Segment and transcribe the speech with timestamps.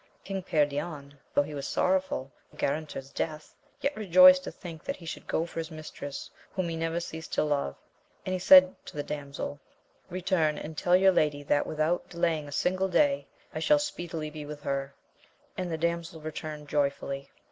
[0.23, 5.05] King Perion though he was sorrowful for Garinter's death, yet rejoiced to think that he
[5.05, 7.75] should go for his mistress whom he never ceased to love;
[8.25, 9.59] and he said to the damsel,
[10.11, 12.09] Eetum and tell your lady that mthout dda.
[12.09, 12.17] ^^ z.
[12.17, 12.87] ^m^U day^ I AMADIS OF GAUL.
[12.89, 13.27] 23
[13.61, 14.95] shall speedily be with her;
[15.55, 17.29] and the damsel returned joyfully.